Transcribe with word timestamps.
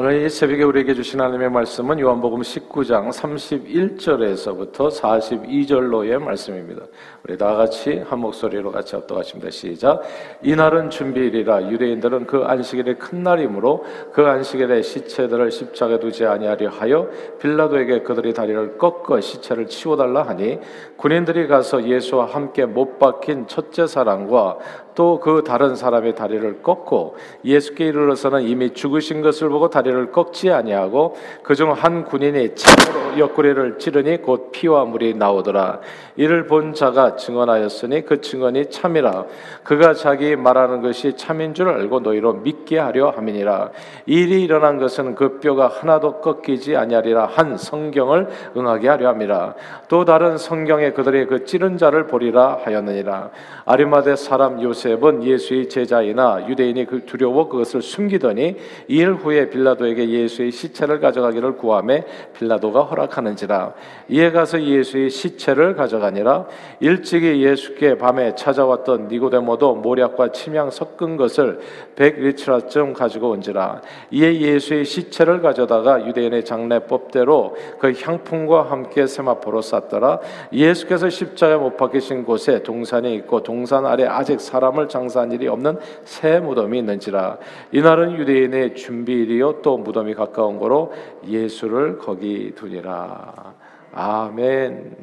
오늘 0.00 0.24
이 0.24 0.28
새벽에 0.28 0.62
우리에게 0.62 0.94
주신 0.94 1.20
하나님의 1.20 1.50
말씀은 1.50 1.98
요한복음 1.98 2.42
19장 2.42 3.10
31절에서부터 3.10 4.92
42절로의 4.92 6.22
말씀입니다. 6.22 6.82
우리 7.24 7.36
다 7.36 7.56
같이 7.56 8.04
한 8.08 8.20
목소리로 8.20 8.70
같이 8.70 8.94
합독하십니다. 8.94 9.50
시작. 9.50 10.02
이날은 10.40 10.90
준비일이라 10.90 11.72
유대인들은 11.72 12.28
그 12.28 12.44
안식일이 12.44 12.94
큰 12.94 13.24
날이므로 13.24 13.84
그 14.12 14.24
안식일에 14.24 14.82
시체들을 14.82 15.50
십자가에 15.50 15.98
두지 15.98 16.26
아니하려 16.26 16.68
하여 16.68 17.08
빌라도에게 17.40 18.02
그들이 18.02 18.32
다리를 18.32 18.78
꺾어 18.78 19.20
시체를 19.20 19.66
치워달라 19.66 20.22
하니 20.22 20.60
군인들이 20.96 21.48
가서 21.48 21.84
예수와 21.84 22.26
함께 22.26 22.66
못 22.66 23.00
박힌 23.00 23.48
첫째 23.48 23.88
사람과 23.88 24.58
또 24.94 25.20
그 25.20 25.44
다른 25.44 25.76
사람의 25.76 26.16
다리를 26.16 26.62
꺾고 26.62 27.16
예수께 27.44 27.86
이르러서는 27.86 28.42
이미 28.42 28.72
죽으신 28.74 29.22
것을 29.22 29.48
보고 29.48 29.70
다리 29.70 29.87
를 29.92 30.12
꺾지 30.12 30.50
아니하고 30.50 31.16
그중 31.42 31.72
한 31.72 32.04
군인이 32.04 32.54
창으로 32.54 33.18
옆구리를 33.18 33.78
찌르니 33.78 34.22
곧 34.22 34.50
피와 34.52 34.84
물이 34.84 35.14
나오더라. 35.14 35.80
이를 36.16 36.46
본 36.46 36.74
자가 36.74 37.16
증언하였으니 37.16 38.04
그 38.04 38.20
증언이 38.20 38.70
참이라. 38.70 39.24
그가 39.62 39.94
자기 39.94 40.36
말하는 40.36 40.82
것이 40.82 41.16
참인 41.16 41.54
줄 41.54 41.68
알고 41.68 42.00
너희로 42.00 42.34
믿게 42.34 42.78
하려 42.78 43.10
함이니라. 43.10 43.70
일이 44.06 44.42
일어난 44.42 44.78
것은 44.78 45.14
그 45.14 45.38
뼈가 45.40 45.68
하나도 45.68 46.20
꺾이지 46.20 46.76
아니하리라 46.76 47.26
한 47.26 47.56
성경을 47.56 48.28
응하게 48.56 48.88
하려 48.88 49.08
함이라. 49.08 49.54
또 49.88 50.04
다른 50.04 50.38
성경에 50.38 50.92
그들이 50.92 51.26
그 51.26 51.44
찌른 51.44 51.78
자를 51.78 52.06
보리라 52.06 52.60
하였느니라. 52.64 53.30
아리마대 53.64 54.16
사람 54.16 54.62
요셉은 54.62 55.22
예수의 55.22 55.68
제자이나 55.68 56.46
유대인이 56.48 56.86
그 56.86 57.04
두려워 57.04 57.48
그것을 57.48 57.82
숨기더니 57.82 58.56
일 58.88 59.14
후에 59.14 59.50
빌라 59.50 59.67
도에게 59.74 60.08
예수의 60.08 60.50
시체를 60.50 61.00
가져가기를 61.00 61.56
구함에 61.56 62.04
빌라도가 62.36 62.82
허락하는지라. 62.82 63.74
이에 64.08 64.30
가서 64.30 64.62
예수의 64.62 65.10
시체를 65.10 65.74
가져가니라. 65.74 66.46
일찍이 66.80 67.44
예수께 67.44 67.98
밤에 67.98 68.34
찾아왔던 68.34 69.08
니고데모도 69.08 69.76
모략과 69.76 70.32
침향 70.32 70.70
섞은 70.70 71.16
것을 71.16 71.60
백 71.96 72.20
리트라쯤 72.20 72.92
가지고 72.92 73.30
온지라. 73.30 73.82
이에 74.10 74.40
예수의 74.40 74.84
시체를 74.84 75.40
가져다가 75.42 76.06
유대인의 76.06 76.44
장례법대로 76.44 77.56
그 77.78 77.92
향품과 77.92 78.70
함께 78.70 79.06
세마포로 79.06 79.62
쌌더라. 79.62 80.20
예수께서 80.52 81.10
십자가에 81.10 81.56
못 81.56 81.76
박히신 81.76 82.24
곳에 82.24 82.62
동산이 82.62 83.14
있고 83.16 83.42
동산 83.42 83.86
아래 83.86 84.04
아직 84.04 84.40
사람을 84.40 84.88
장사한 84.88 85.32
일이 85.32 85.48
없는 85.48 85.78
새 86.04 86.40
무덤이 86.40 86.78
있는지라. 86.78 87.38
이날은 87.72 88.18
유대인의 88.18 88.74
준비일이요 88.74 89.57
또 89.62 89.78
무덤이 89.78 90.14
가까운 90.14 90.58
거로 90.58 90.92
예수를 91.26 91.98
거기 91.98 92.54
두니라. 92.54 93.54
아멘. 93.92 94.96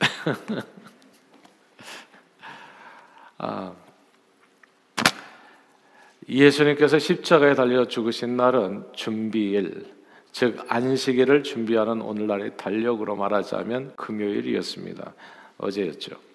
아, 3.38 3.72
예수님께서 6.28 6.98
십자가에 6.98 7.54
달려 7.54 7.86
죽으신 7.86 8.36
날은 8.36 8.84
준비일, 8.92 9.86
즉 10.30 10.64
안식일을 10.68 11.42
준비하는 11.42 12.02
오늘날의 12.02 12.56
달력으로 12.56 13.16
말하자면 13.16 13.94
금요일이었습니다. 13.96 15.14
어제였죠. 15.58 16.29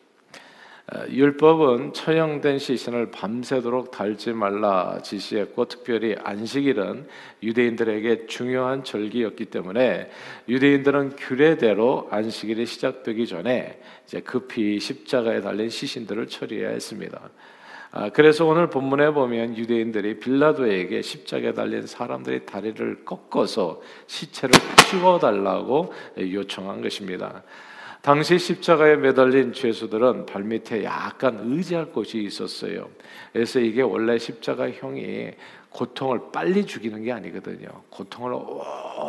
어, 0.93 1.03
율법은 1.09 1.93
처형된 1.93 2.59
시신을 2.59 3.09
밤새도록 3.09 3.89
달지 3.89 4.33
말라 4.33 4.99
지시했고 5.01 5.65
특별히 5.65 6.15
안식일은 6.23 7.07
유대인들에게 7.41 8.27
중요한 8.27 8.83
절기였기 8.83 9.45
때문에 9.45 10.11
유대인들은 10.47 11.15
규례대로 11.15 12.07
안식일이 12.11 12.67
시작되기 12.67 13.25
전에 13.25 13.81
이제 14.05 14.19
급히 14.19 14.79
십자가에 14.79 15.41
달린 15.41 15.69
시신들을 15.69 16.27
처리해야 16.27 16.69
했습니다. 16.69 17.31
아, 17.89 18.09
그래서 18.09 18.45
오늘 18.45 18.69
본문에 18.69 19.11
보면 19.11 19.57
유대인들이 19.57 20.19
빌라도에게 20.19 21.01
십자가에 21.01 21.53
달린 21.53 21.87
사람들의 21.87 22.45
다리를 22.45 23.05
꺾어서 23.05 23.81
시체를 24.05 24.53
치워달라고 24.89 25.93
요청한 26.19 26.81
것입니다. 26.81 27.41
당시 28.05 28.37
십자가에 28.37 28.97
매달린 28.97 29.51
죄수들은 29.51 30.27
발밑에 30.27 30.83
약간 30.83 31.39
의지할 31.41 31.87
곳이 31.87 32.21
있었어요. 32.21 32.87
그래서 33.33 33.59
이게 33.59 33.81
원래 33.81 34.19
십자가형이 34.19 35.31
고통을 35.71 36.19
빨리 36.31 36.67
죽이는 36.67 37.03
게 37.03 37.11
아니거든요. 37.11 37.67
고통을 37.89 38.37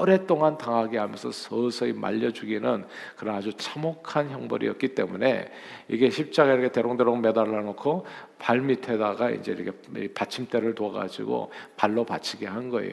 오랫동안 0.01 0.57
당하게 0.57 0.97
하면서 0.97 1.31
서서히 1.31 1.93
말려 1.93 2.31
죽이는 2.31 2.87
그런 3.19 3.35
아주 3.35 3.53
참혹한 3.53 4.31
형벌이었기 4.31 4.95
때문에 4.95 5.53
이게 5.89 6.09
십자가에 6.09 6.55
이렇게 6.55 6.73
대롱대롱 6.73 7.21
매달아 7.21 7.51
놓고 7.51 8.07
발 8.39 8.61
밑에다가 8.61 9.31
이제 9.31 9.53
이렇게 9.53 9.73
받침대를 10.13 10.75
둬가지고 10.75 11.51
발로 11.77 12.05
받치게 12.05 12.47
한 12.47 12.69
거예요. 12.69 12.93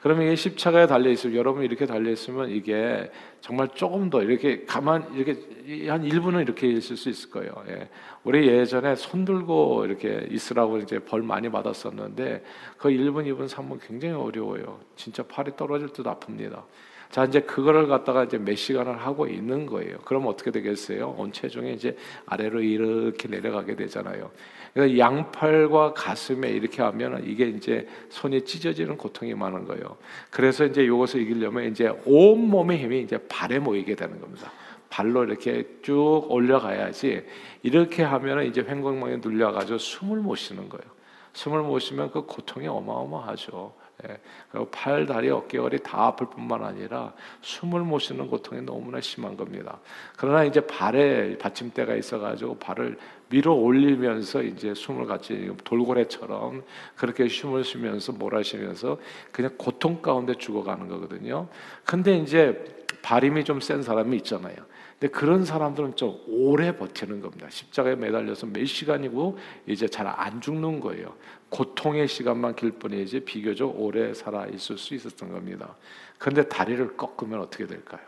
그러면 0.00 0.26
이게 0.26 0.36
십자가에 0.36 0.86
달려 0.86 1.10
있으면 1.10 1.36
여러분 1.36 1.62
이렇게 1.62 1.86
달려 1.86 2.10
있으면 2.10 2.50
이게 2.50 3.10
정말 3.40 3.68
조금 3.74 4.10
더 4.10 4.22
이렇게 4.22 4.64
가만 4.64 5.14
이렇게 5.14 5.88
한 5.88 6.02
1분은 6.02 6.42
이렇게 6.42 6.68
있을 6.68 6.96
수 6.96 7.08
있을 7.08 7.30
거예요. 7.30 7.52
예. 7.68 7.88
우리 8.24 8.48
예전에 8.48 8.96
손 8.96 9.24
들고 9.24 9.84
이렇게 9.84 10.26
있으라고 10.30 10.78
이제 10.78 10.98
벌 10.98 11.22
많이 11.22 11.48
받았었는데 11.48 12.44
그 12.76 12.88
1분, 12.88 13.26
2분, 13.26 13.48
3분 13.48 13.78
굉장히 13.86 14.14
어려워요. 14.14 14.80
진짜 14.96 15.22
팔이 15.22 15.56
떨어질 15.56 15.88
듯 15.88 16.04
아픕니다. 16.06 16.64
자, 17.12 17.24
이제 17.24 17.40
그거를 17.40 17.88
갖다가 17.88 18.24
이제 18.24 18.38
몇 18.38 18.56
시간을 18.56 18.96
하고 18.98 19.26
있는 19.26 19.66
거예요. 19.66 19.98
그럼 19.98 20.26
어떻게 20.28 20.50
되겠어요? 20.50 21.14
온 21.18 21.30
체중이 21.30 21.74
이제 21.74 21.94
아래로 22.24 22.62
이렇게 22.62 23.28
내려가게 23.28 23.76
되잖아요. 23.76 24.30
그러니까 24.72 24.98
양팔과 24.98 25.92
가슴에 25.92 26.48
이렇게 26.48 26.82
하면 26.82 27.22
이게 27.26 27.46
이제 27.46 27.86
손이 28.08 28.44
찢어지는 28.44 28.96
고통이 28.96 29.34
많은 29.34 29.66
거예요. 29.66 29.96
그래서 30.30 30.64
이제 30.64 30.82
이것을 30.82 31.20
이기려면 31.20 31.70
이제 31.70 31.88
온 32.06 32.48
몸의 32.48 32.78
힘이 32.78 33.02
이제 33.02 33.18
발에 33.28 33.58
모이게 33.58 33.94
되는 33.94 34.18
겁니다. 34.20 34.50
발로 34.88 35.24
이렇게 35.24 35.66
쭉 35.82 36.26
올려가야지 36.28 37.24
이렇게 37.62 38.02
하면 38.02 38.44
이제 38.44 38.62
횡격막에 38.66 39.18
눌려가지고 39.18 39.78
숨을 39.78 40.18
못 40.18 40.36
쉬는 40.36 40.68
거예요. 40.68 40.84
숨을 41.32 41.62
못 41.62 41.78
쉬면 41.78 42.10
그 42.10 42.22
고통이 42.22 42.66
어마어마하죠. 42.66 43.74
예. 44.08 44.18
그리고 44.50 44.68
팔, 44.70 45.06
다리, 45.06 45.30
어깨걸이 45.30 45.78
다 45.80 46.06
아플 46.06 46.28
뿐만 46.28 46.64
아니라 46.64 47.12
숨을 47.40 47.80
못 47.82 48.00
쉬는 48.00 48.28
고통이 48.28 48.62
너무나 48.62 49.00
심한 49.00 49.36
겁니다. 49.36 49.78
그러나 50.16 50.44
이제 50.44 50.60
발에 50.60 51.38
받침대가 51.38 51.94
있어가지고 51.94 52.58
발을 52.58 52.98
위로 53.30 53.56
올리면서 53.56 54.42
이제 54.42 54.74
숨을 54.74 55.06
같이 55.06 55.50
돌고래처럼 55.64 56.64
그렇게 56.96 57.28
숨을 57.28 57.64
쉬면서 57.64 58.12
몰아쉬면서 58.12 58.98
그냥 59.30 59.52
고통 59.56 60.02
가운데 60.02 60.34
죽어가는 60.34 60.88
거거든요. 60.88 61.48
근데 61.84 62.16
이제 62.18 62.64
발힘이 63.02 63.44
좀 63.44 63.60
센 63.60 63.82
사람이 63.82 64.16
있잖아요. 64.18 64.56
근데 65.02 65.18
그런 65.18 65.44
사람들은 65.44 65.96
좀 65.96 66.16
오래 66.28 66.76
버티는 66.76 67.20
겁니다. 67.20 67.48
십자가에 67.50 67.96
매달려서 67.96 68.46
몇 68.46 68.64
시간이고 68.64 69.36
이제 69.66 69.88
잘 69.88 70.06
안 70.06 70.40
죽는 70.40 70.78
거예요. 70.78 71.16
고통의 71.48 72.06
시간만 72.06 72.54
길 72.54 72.70
뿐이지 72.70 73.20
비교적 73.24 73.74
오래 73.80 74.14
살아 74.14 74.46
있을 74.46 74.78
수 74.78 74.94
있었던 74.94 75.32
겁니다. 75.32 75.74
그런데 76.18 76.48
다리를 76.48 76.96
꺾으면 76.96 77.40
어떻게 77.40 77.66
될까요? 77.66 78.00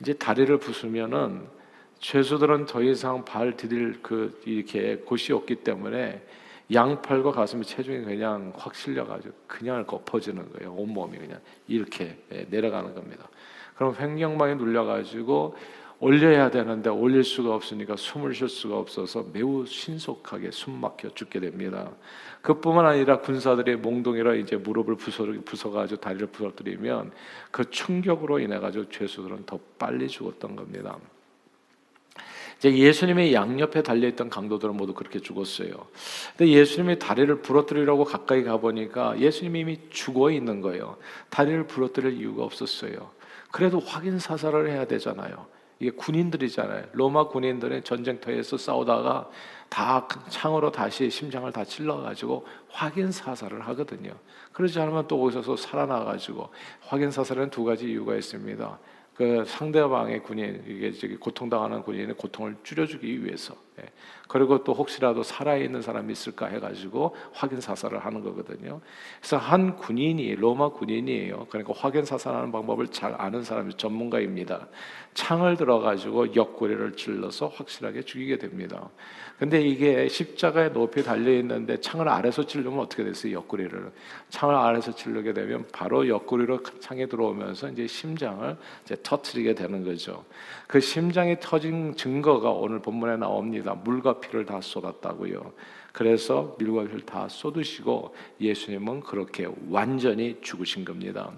이제 0.00 0.12
다리를 0.12 0.56
부수면은 0.58 1.48
죄수들은 1.98 2.66
더 2.66 2.80
이상 2.80 3.24
발 3.24 3.56
디딜 3.56 4.02
그 4.02 4.40
이렇게 4.44 4.98
곳이 4.98 5.32
없기 5.32 5.56
때문에 5.56 6.24
양팔과 6.72 7.32
가슴에 7.32 7.64
체중이 7.64 8.04
그냥 8.04 8.52
확 8.54 8.76
실려가지고 8.76 9.34
그냥 9.48 9.84
엎어지는 9.84 10.52
거예요. 10.52 10.74
온 10.74 10.90
몸이 10.90 11.18
그냥 11.18 11.40
이렇게 11.66 12.22
예, 12.30 12.46
내려가는 12.48 12.94
겁니다. 12.94 13.28
그럼 13.76 13.94
횡령망에 13.98 14.54
눌려가지고 14.54 15.56
올려야 16.00 16.50
되는데 16.50 16.90
올릴 16.90 17.24
수가 17.24 17.54
없으니까 17.54 17.96
숨을 17.96 18.34
쉴 18.34 18.48
수가 18.48 18.76
없어서 18.76 19.24
매우 19.32 19.64
신속하게 19.64 20.50
숨 20.50 20.80
막혀 20.80 21.10
죽게 21.14 21.40
됩니다. 21.40 21.90
그뿐만 22.42 22.84
아니라 22.84 23.20
군사들의 23.20 23.76
몽둥이로 23.76 24.34
이제 24.36 24.56
무릎을 24.56 24.96
부서 24.96 25.24
부서가지고 25.44 26.00
다리를 26.00 26.26
부서뜨리면 26.26 27.12
그 27.50 27.70
충격으로 27.70 28.38
인해 28.40 28.58
가지고 28.58 28.90
죄수들은 28.90 29.46
더 29.46 29.58
빨리 29.78 30.08
죽었던 30.08 30.56
겁니다. 30.56 30.98
이제 32.58 32.76
예수님의 32.76 33.34
양옆에 33.34 33.82
달려있던 33.82 34.30
강도들은 34.30 34.76
모두 34.76 34.94
그렇게 34.94 35.20
죽었어요. 35.20 35.86
근데 36.36 36.52
예수님이 36.52 36.98
다리를 36.98 37.34
부러뜨리려고 37.42 38.04
가까이 38.04 38.42
가보니까 38.42 39.18
예수님이 39.18 39.60
이미 39.60 39.78
죽어 39.90 40.30
있는 40.30 40.60
거예요. 40.60 40.96
다리를 41.30 41.66
부러뜨릴 41.66 42.18
이유가 42.18 42.44
없었어요. 42.44 43.10
그래도 43.54 43.78
확인 43.78 44.18
사살을 44.18 44.68
해야 44.68 44.84
되잖아요. 44.84 45.46
이게 45.78 45.92
군인들이잖아요. 45.92 46.86
로마 46.90 47.28
군인들은 47.28 47.84
전쟁터에서 47.84 48.56
싸우다가 48.56 49.30
다 49.68 50.08
창으로 50.28 50.72
다시 50.72 51.08
심장을 51.08 51.52
다 51.52 51.64
찔러가지고 51.64 52.44
확인 52.68 53.12
사살을 53.12 53.60
하거든요. 53.68 54.12
그러지 54.52 54.80
않으면 54.80 55.06
또 55.06 55.20
거기서 55.20 55.54
살아나가지고 55.54 56.50
확인 56.80 57.12
사살은 57.12 57.50
두 57.50 57.62
가지 57.62 57.88
이유가 57.88 58.16
있습니다. 58.16 58.78
그 59.14 59.44
상대방의 59.46 60.22
군인 60.24 60.64
이게 60.66 60.90
저기 60.92 61.16
고통당하는 61.16 61.82
군인의 61.82 62.16
고통을 62.16 62.56
줄여주기 62.64 63.24
위해서 63.24 63.54
예. 63.80 63.84
그리고 64.28 64.64
또 64.64 64.72
혹시라도 64.72 65.22
살아있는 65.22 65.82
사람이 65.82 66.12
있을까 66.12 66.46
해가지고 66.46 67.14
확인 67.32 67.60
사살을 67.60 68.04
하는 68.04 68.22
거거든요. 68.22 68.80
그래서 69.20 69.36
한 69.36 69.76
군인이 69.76 70.34
로마 70.36 70.70
군인이에요. 70.70 71.46
그러니까 71.50 71.74
확인 71.76 72.04
사살하는 72.04 72.50
방법을 72.50 72.88
잘 72.88 73.14
아는 73.18 73.42
사람이 73.42 73.74
전문가입니다. 73.74 74.68
창을 75.14 75.56
들어가지고 75.56 76.34
옆구리를 76.34 76.96
찔러서 76.96 77.48
확실하게 77.48 78.02
죽이게 78.02 78.38
됩니다. 78.38 78.88
근데 79.38 79.60
이게 79.60 80.08
십자가에 80.08 80.72
높이 80.72 81.02
달려 81.02 81.32
있는데 81.38 81.78
창을 81.80 82.08
아래서 82.08 82.46
찔르면 82.46 82.80
어떻게 82.80 83.04
됐어요? 83.04 83.34
옆구리를 83.34 83.92
창을 84.30 84.54
아래서 84.54 84.94
찔르게 84.94 85.32
되면 85.32 85.66
바로 85.72 86.08
옆구리로 86.08 86.62
창에 86.80 87.06
들어오면서 87.06 87.68
이제 87.70 87.86
심장을 87.86 88.56
이제 88.84 88.96
터트리게 89.04 89.54
되는 89.54 89.84
거죠. 89.84 90.24
그 90.66 90.80
심장이 90.80 91.36
터진 91.38 91.94
증거가 91.94 92.50
오늘 92.50 92.80
본문에 92.80 93.18
나옵니다. 93.18 93.74
물과 93.74 94.18
피를 94.18 94.44
다 94.44 94.60
쏟았다고요. 94.60 95.52
그래서 95.92 96.56
밀과 96.58 96.82
피를 96.82 97.02
다 97.02 97.28
쏟으시고 97.28 98.16
예수님은 98.40 99.00
그렇게 99.00 99.46
완전히 99.70 100.36
죽으신 100.40 100.84
겁니다. 100.84 101.30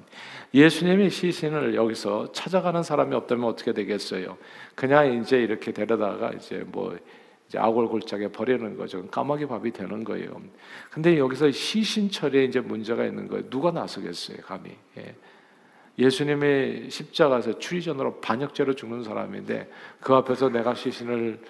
예수님이 0.55 1.11
시신을 1.11 1.75
여기서 1.75 2.33
찾아가는 2.33 2.83
사람이 2.83 3.15
없다면 3.15 3.45
어떻게 3.45 3.75
되겠어요? 3.75 4.39
그냥 4.75 5.21
이제 5.21 5.39
이렇게 5.39 5.73
데려다가 5.73 6.31
이제 6.33 6.65
뭐 6.69 6.97
이제 7.49 7.59
아골골짜기에 7.59 8.29
버리는 8.29 8.77
거죠. 8.77 9.07
까마귀 9.09 9.47
밥이 9.47 9.73
되는 9.73 10.03
거예요. 10.03 10.41
근데 10.91 11.19
여기서 11.19 11.51
시신 11.51 12.11
처리에 12.11 12.45
이제 12.45 12.61
문제가 12.61 13.05
있는 13.05 13.29
거예요. 13.29 13.49
누가 13.51 13.71
나서겠어요, 13.71 14.39
감히? 14.39 14.71
예. 14.97 15.15
예수님의 15.99 16.91
십자가에서 16.91 17.59
추리전으로 17.59 18.21
반역죄로 18.21 18.75
죽는 18.75 19.03
사람인데 19.03 19.71
그 20.01 20.15
앞에서 20.15 20.51
내가 20.51 20.75
시신을 20.75 21.41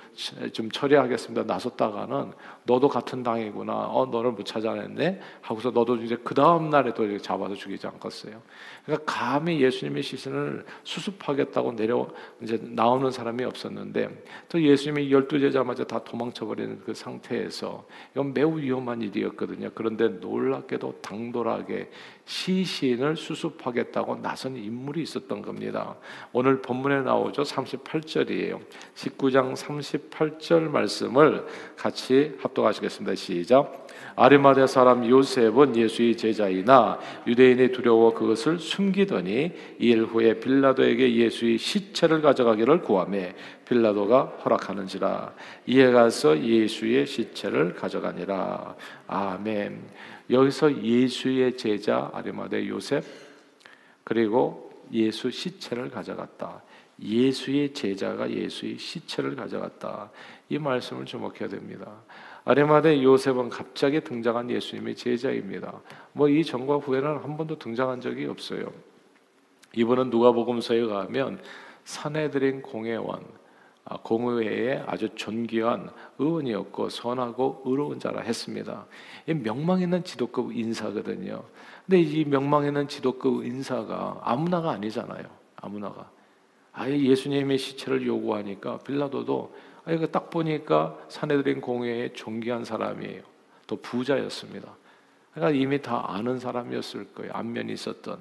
좀 0.52 0.70
처리하겠습니다. 0.70 1.42
나섰다가는 1.44 2.32
너도 2.64 2.88
같은 2.88 3.22
당이구나. 3.22 3.72
어 3.72 4.06
너를 4.06 4.32
못 4.32 4.44
찾아냈네. 4.44 5.20
하고서 5.40 5.70
너도 5.70 5.96
이제 5.96 6.16
그 6.22 6.34
다음 6.34 6.70
날에도 6.70 7.18
잡아서 7.18 7.54
죽이지 7.54 7.86
않겠어요. 7.86 8.40
그러니까 8.84 9.12
감히 9.12 9.60
예수님의 9.60 10.02
시신을 10.02 10.64
수습하겠다고 10.84 11.74
내려 11.74 12.08
이제 12.40 12.58
나오는 12.62 13.10
사람이 13.10 13.44
없었는데 13.44 14.22
또 14.48 14.62
예수님이 14.62 15.10
열두 15.12 15.40
제자마저 15.40 15.84
다 15.84 16.02
도망쳐버리는 16.04 16.82
그 16.84 16.94
상태에서 16.94 17.84
이건 18.14 18.32
매우 18.32 18.58
위험한 18.58 19.02
일이었거든요. 19.02 19.70
그런데 19.74 20.08
놀랍게도 20.08 21.00
당돌하게 21.02 21.90
시신을 22.26 23.16
수습하겠다고 23.16 24.16
나선 24.16 24.56
인물이 24.56 25.00
있었던 25.02 25.42
겁니다. 25.42 25.94
오늘 26.32 26.60
본문에 26.60 27.02
나오죠. 27.02 27.42
38절이에요. 27.42 28.60
19장 28.96 29.54
38절 29.54 30.62
말씀을 30.68 31.46
같이 31.76 32.36
합독하시겠습니다. 32.40 33.14
시작. 33.14 33.86
아리마대 34.16 34.66
사람 34.66 35.08
요셉은 35.08 35.76
예수의 35.76 36.16
제자이나 36.16 36.98
유대인이 37.26 37.70
두려워 37.70 38.12
그것을 38.12 38.58
숨기더니 38.58 39.52
일 39.78 40.04
후에 40.04 40.40
빌라도에게 40.40 41.14
예수의 41.14 41.58
시체를 41.58 42.22
가져가기를 42.22 42.82
구하매 42.82 43.34
빌라도가 43.68 44.38
허락하는지라 44.44 45.32
이에 45.66 45.90
가서 45.90 46.40
예수의 46.40 47.06
시체를 47.06 47.74
가져가니라 47.74 48.74
아멘. 49.06 49.82
여기서 50.30 50.82
예수의 50.82 51.56
제자 51.56 52.10
아리마대 52.12 52.66
요셉 52.68 53.04
그리고 54.04 54.70
예수 54.92 55.30
시체를 55.30 55.90
가져갔다. 55.90 56.62
예수의 57.00 57.74
제자가 57.74 58.30
예수의 58.30 58.78
시체를 58.78 59.36
가져갔다. 59.36 60.10
이 60.48 60.58
말씀을 60.58 61.04
주목해야 61.04 61.48
됩니다. 61.48 61.92
아리마대 62.44 63.02
요셉은 63.02 63.48
갑자기 63.48 64.00
등장한 64.00 64.50
예수님의 64.50 64.94
제자입니다. 64.94 65.80
뭐 66.12 66.28
이 66.28 66.44
전과 66.44 66.76
후에는 66.76 67.18
한 67.18 67.36
번도 67.36 67.58
등장한 67.58 68.00
적이 68.00 68.26
없어요. 68.26 68.72
이분은 69.74 70.10
누가복음서에 70.10 70.86
가면 70.86 71.40
사내들인 71.84 72.62
공회원 72.62 73.20
아, 73.20 73.45
공의회의 74.02 74.82
아주 74.86 75.08
존귀한 75.14 75.90
의원이었고 76.18 76.88
선하고 76.88 77.62
의로운 77.64 78.00
자라 78.00 78.20
했습니다. 78.20 78.86
명망 79.26 79.80
있는 79.80 80.02
지도급 80.02 80.52
인사거든요. 80.56 81.44
근데 81.86 82.00
이 82.00 82.24
명망 82.24 82.66
있는 82.66 82.88
지도급 82.88 83.44
인사가 83.44 84.20
아무나가 84.22 84.72
아니잖아요. 84.72 85.24
아무나가. 85.56 86.10
아예 86.72 86.98
예수님의 86.98 87.58
시체를 87.58 88.06
요구하니까 88.06 88.78
빌라도도 88.78 89.54
아 89.84 89.92
이거 89.92 90.06
딱 90.06 90.30
보니까 90.30 90.98
사내들인 91.08 91.60
공회의 91.60 92.12
존귀한 92.12 92.64
사람이에요. 92.64 93.22
또 93.68 93.76
부자였습니다. 93.76 94.68
그러니까 95.32 95.58
이미 95.58 95.80
다 95.80 96.04
아는 96.08 96.38
사람이었을 96.38 97.14
거예요. 97.14 97.32
안면이 97.32 97.72
있었던. 97.72 98.18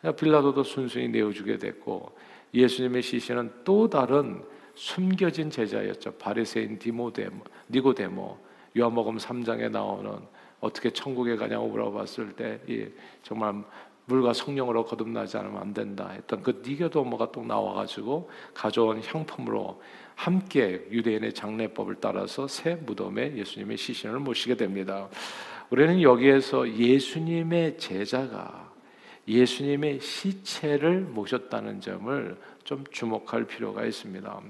그러니까 0.00 0.18
빌라도도 0.18 0.62
순순히 0.62 1.08
내어주게 1.08 1.58
됐고 1.58 2.16
예수님의 2.54 3.02
시신은 3.02 3.52
또 3.64 3.90
다른 3.90 4.42
숨겨진 4.74 5.50
제자였죠. 5.50 6.12
바리새인 6.14 6.78
디모데모, 6.78 7.44
니고데모. 7.70 8.38
요한복음 8.76 9.18
3장에 9.18 9.70
나오는 9.70 10.18
어떻게 10.60 10.90
천국에 10.90 11.36
가냐고 11.36 11.68
물어봤을 11.68 12.34
때이 12.34 12.88
정말 13.22 13.62
물과 14.06 14.32
성령으로 14.32 14.84
거듭나지 14.84 15.36
않으면 15.36 15.60
안 15.60 15.72
된다 15.72 16.08
했던 16.10 16.42
그 16.42 16.62
니고데모가 16.66 17.32
또 17.32 17.44
나와가지고 17.44 18.30
가져온 18.52 19.00
향품으로 19.02 19.80
함께 20.14 20.86
유대인의 20.90 21.32
장례법을 21.32 21.96
따라서 22.00 22.46
새 22.46 22.74
무덤에 22.74 23.36
예수님의 23.36 23.76
시신을 23.76 24.18
모시게 24.18 24.56
됩니다. 24.56 25.08
우리는 25.70 26.02
여기에서 26.02 26.68
예수님의 26.68 27.78
제자가 27.78 28.72
예수님의 29.26 30.00
시체를 30.00 31.00
모셨다는 31.00 31.80
점을 31.80 32.36
좀 32.64 32.84
주목할 32.90 33.44
필요가 33.44 33.84
있습니다. 33.84 34.42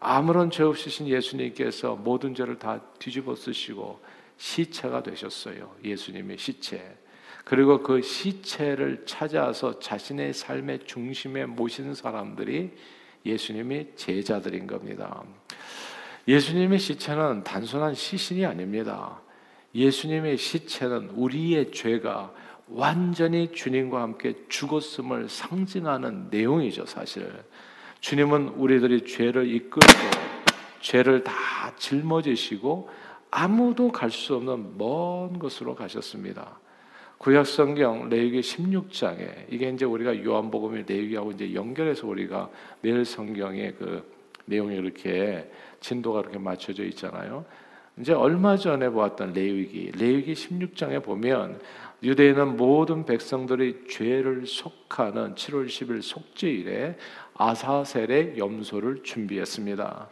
아무런 0.00 0.50
죄 0.50 0.62
없으신 0.62 1.08
예수님께서 1.08 1.96
모든 1.96 2.34
죄를 2.34 2.58
다 2.58 2.80
뒤집어 2.98 3.34
쓰시고 3.34 4.00
시체가 4.36 5.02
되셨어요. 5.02 5.74
예수님의 5.84 6.38
시체. 6.38 6.96
그리고 7.44 7.82
그 7.82 8.02
시체를 8.02 9.04
찾아서 9.06 9.78
자신의 9.80 10.34
삶의 10.34 10.80
중심에 10.84 11.46
모신 11.46 11.94
사람들이 11.94 12.70
예수님의 13.24 13.92
제자들인 13.96 14.66
겁니다. 14.66 15.24
예수님의 16.28 16.78
시체는 16.78 17.42
단순한 17.42 17.94
시신이 17.94 18.44
아닙니다. 18.44 19.20
예수님의 19.74 20.36
시체는 20.36 21.10
우리의 21.14 21.72
죄가 21.72 22.32
완전히 22.68 23.50
주님과 23.52 24.02
함께 24.02 24.34
죽었음을 24.48 25.28
상징하는 25.28 26.28
내용이죠, 26.30 26.84
사실. 26.86 27.32
주님은 28.00 28.48
우리들이 28.56 29.04
죄를 29.06 29.48
이끌고 29.48 29.80
죄를 30.80 31.24
다 31.24 31.32
짊어지시고 31.76 32.88
아무도 33.30 33.90
갈 33.92 34.10
수 34.10 34.36
없는 34.36 34.78
먼 34.78 35.38
곳으로 35.38 35.74
가셨습니다. 35.74 36.58
구약 37.18 37.46
성경 37.46 38.08
레위기 38.08 38.40
16장에 38.40 39.46
이게 39.50 39.68
이제 39.70 39.84
우리가 39.84 40.24
요한복음의 40.24 40.84
레위기하고 40.86 41.32
이제 41.32 41.52
연결해서 41.52 42.06
우리가 42.06 42.48
매일 42.80 43.04
성경의 43.04 43.74
그 43.76 44.08
내용이 44.44 44.76
이렇게 44.76 45.50
진도가 45.80 46.20
이렇게 46.20 46.38
맞춰져 46.38 46.84
있잖아요. 46.84 47.44
이제 48.00 48.12
얼마 48.12 48.56
전에 48.56 48.88
보았던 48.88 49.32
레위기 49.32 49.90
레위기 49.98 50.32
16장에 50.32 51.02
보면 51.02 51.60
유대인은 52.04 52.56
모든 52.56 53.04
백성들이 53.04 53.86
죄를 53.90 54.46
속하는 54.46 55.34
7월 55.34 55.66
10일 55.66 56.00
속죄일에 56.00 56.96
아사셀의 57.38 58.36
염소를 58.36 59.02
준비했습니다. 59.04 60.08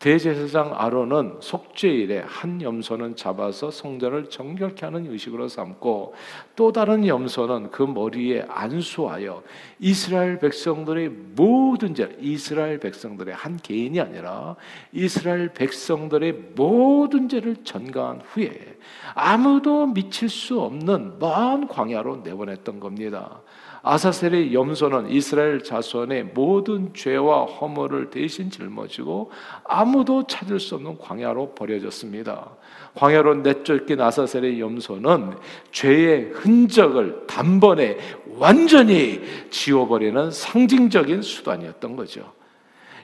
대제사장 0.00 0.72
아론은 0.74 1.36
속죄일에 1.40 2.24
한 2.26 2.62
염소는 2.62 3.16
잡아서 3.16 3.70
성전을 3.70 4.30
정결케 4.30 4.86
하는 4.86 5.12
의식으로 5.12 5.48
삼고 5.48 6.14
또 6.56 6.72
다른 6.72 7.06
염소는 7.06 7.70
그 7.70 7.82
머리에 7.82 8.46
안수하여 8.48 9.42
이스라엘 9.78 10.38
백성들의 10.38 11.10
모든 11.36 11.94
죄, 11.94 12.16
이스라엘 12.18 12.80
백성들의 12.80 13.34
한 13.34 13.58
개인이 13.58 14.00
아니라 14.00 14.56
이스라엘 14.90 15.52
백성들의 15.52 16.32
모든 16.56 17.28
죄를 17.28 17.56
전가한 17.62 18.22
후에 18.24 18.78
아무도 19.14 19.84
미칠 19.84 20.30
수 20.30 20.62
없는 20.62 21.18
먼 21.18 21.68
광야로 21.68 22.22
내보냈던 22.24 22.80
겁니다. 22.80 23.42
아사셀의 23.82 24.52
염소는 24.52 25.10
이스라엘 25.10 25.62
자손의 25.62 26.24
모든 26.34 26.92
죄와 26.94 27.44
허물을 27.44 28.10
대신 28.10 28.50
짊어지고 28.50 29.30
아무도 29.64 30.26
찾을 30.26 30.60
수 30.60 30.74
없는 30.74 30.98
광야로 30.98 31.54
버려졌습니다. 31.54 32.50
광야로 32.94 33.36
내쫓긴 33.36 34.00
아사셀의 34.00 34.60
염소는 34.60 35.36
죄의 35.72 36.30
흔적을 36.32 37.26
단번에 37.26 37.98
완전히 38.36 39.20
지워버리는 39.50 40.30
상징적인 40.30 41.22
수단이었던 41.22 41.96
거죠. 41.96 42.39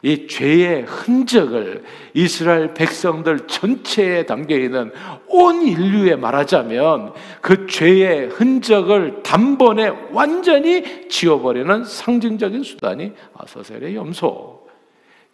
이 0.03 0.27
죄의 0.27 0.83
흔적을 0.83 1.85
이스라엘 2.15 2.75
백성들 2.75 3.47
전체에 3.47 4.27
담겨 4.27 4.57
있는 4.57 4.93
온 5.29 5.63
인류에 5.63 6.17
말하자면 6.17 7.15
그 7.41 7.67
죄의 7.67 8.29
흔적을 8.29 9.23
단번에 9.23 9.89
완전히 10.13 11.09
지워버리는 11.09 11.85
상징적인 11.85 12.63
수단이 12.63 13.13
아사셀의 13.35 13.97
염소. 13.97 14.67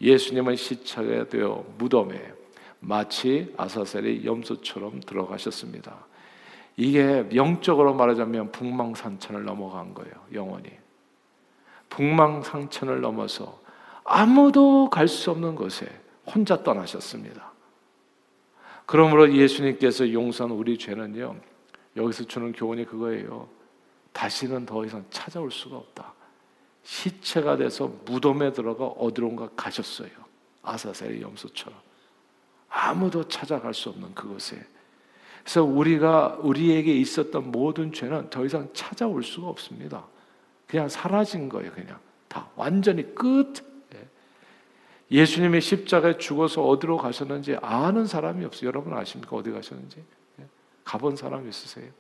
예수님은 0.01 0.57
시차가 0.57 1.29
되어 1.29 1.65
무덤에 1.79 2.21
마치 2.81 3.53
아사셀의 3.57 4.25
염소처럼 4.25 5.01
들어가셨습니다. 5.01 6.07
이게 6.77 7.25
영적으로 7.35 7.95
말하자면 7.95 8.51
북망산천을 8.51 9.45
넘어간 9.45 9.95
거예요. 9.95 10.13
영원히. 10.33 10.71
북망상천을 11.91 13.01
넘어서 13.01 13.62
아무도 14.05 14.91
갈 14.91 15.09
수 15.09 15.31
없는 15.31 15.55
곳에 15.55 15.87
혼자 16.27 16.63
떠나셨습니다. 16.63 17.53
그러므로 18.87 19.33
예수님께서 19.33 20.13
용서한 20.13 20.53
우리 20.53 20.77
죄는요, 20.79 21.37
여기서 21.97 22.25
주는 22.25 22.53
교훈이 22.53 22.85
그거예요. 22.85 23.49
다시는 24.13 24.67
더 24.67 24.85
이상 24.85 25.05
찾아올 25.11 25.51
수가 25.51 25.77
없다. 25.77 26.13
시체가 26.83 27.57
돼서 27.57 27.91
무덤에 28.05 28.53
들어가 28.53 28.87
어디론가 28.87 29.51
가셨어요. 29.57 30.11
아사셀의 30.63 31.23
염소처럼. 31.23 31.79
아무도 32.69 33.27
찾아갈 33.29 33.73
수 33.75 33.89
없는 33.91 34.15
그곳에. 34.15 34.65
그래서 35.43 35.65
우리가, 35.65 36.39
우리에게 36.41 36.93
있었던 36.95 37.51
모든 37.51 37.93
죄는 37.93 38.31
더 38.31 38.45
이상 38.45 38.69
찾아올 38.73 39.23
수가 39.23 39.49
없습니다. 39.49 40.05
그냥 40.67 40.89
사라진 40.89 41.49
거예요, 41.49 41.73
그냥. 41.73 41.99
다. 42.29 42.49
완전히 42.57 43.15
끝. 43.15 43.72
예수님이 45.13 45.61
십자가에 45.61 46.17
죽어서 46.17 46.65
어디로 46.65 46.97
가셨는지 46.97 47.57
아는 47.61 48.07
사람이 48.07 48.45
없어요. 48.47 48.69
여러분 48.69 48.95
아십니까? 48.95 49.37
어디 49.37 49.51
가셨는지? 49.51 50.03
예? 50.41 50.47
가본 50.85 51.17
사람 51.17 51.47
있으세요? 51.47 51.91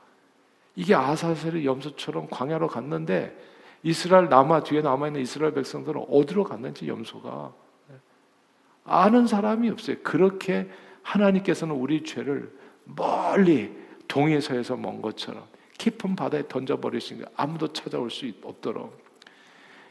이게 0.74 0.94
아사셀의 0.94 1.66
염소처럼 1.66 2.28
광야로 2.30 2.68
갔는데 2.68 3.36
이스라엘 3.82 4.30
남아 4.30 4.62
뒤에 4.62 4.80
남아 4.80 5.08
있는 5.08 5.20
이스라엘 5.20 5.52
백성들은 5.52 6.06
어디로 6.08 6.44
갔는지 6.44 6.88
염소가 6.88 7.52
예? 7.90 7.94
아는 8.84 9.26
사람이 9.26 9.68
없어요. 9.68 9.96
그렇게 10.02 10.70
하나님께서는 11.02 11.74
우리 11.74 12.04
죄를 12.04 12.50
멀리 12.84 13.76
동해서에서 14.08 14.76
먼 14.76 15.02
것처럼 15.02 15.44
깊은 15.76 16.16
바다에 16.16 16.44
던져 16.48 16.80
버리신 16.80 17.22
거 17.22 17.30
아무도 17.36 17.68
찾아올 17.74 18.10
수 18.10 18.32
없도록 18.42 19.01